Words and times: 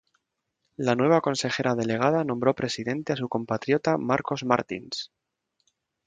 La 0.85 0.95
nueva 0.95 1.19
consejera 1.25 1.75
delegada 1.79 2.23
nombró 2.23 2.55
presidente 2.55 3.13
a 3.13 3.15
su 3.15 3.29
compatriota 3.29 3.99
Marcos 3.99 4.43
Martins. 4.43 5.11